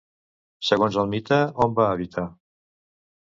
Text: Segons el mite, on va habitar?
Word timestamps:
Segons 0.69 0.97
el 1.01 1.11
mite, 1.11 1.37
on 1.67 1.77
va 1.81 1.87
habitar? 1.91 2.25